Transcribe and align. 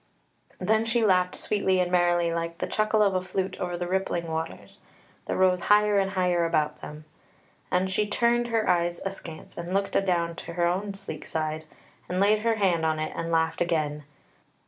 Then 0.57 0.83
she 0.83 1.05
laughed 1.05 1.35
sweetly 1.35 1.79
and 1.79 1.91
merrily 1.91 2.33
like 2.33 2.57
the 2.57 2.65
chuckle 2.65 3.03
of 3.03 3.13
a 3.13 3.21
flute 3.21 3.59
over 3.59 3.77
the 3.77 3.85
rippling 3.87 4.25
waters, 4.25 4.79
that 5.25 5.37
rose 5.37 5.59
higher 5.69 5.99
and 5.99 6.09
higher 6.09 6.43
about 6.43 6.81
them, 6.81 7.05
and 7.69 7.87
she 7.87 8.07
turned 8.07 8.47
her 8.47 8.67
eyes 8.67 8.99
askance 9.05 9.55
and 9.55 9.75
looked 9.75 9.95
adown 9.95 10.35
to 10.37 10.53
her 10.53 10.65
own 10.65 10.95
sleek 10.95 11.23
side, 11.23 11.65
and 12.09 12.19
laid 12.19 12.39
her 12.39 12.55
hand 12.55 12.83
on 12.83 12.97
it 12.97 13.11
and 13.15 13.29
laughed 13.31 13.61
again. 13.61 14.03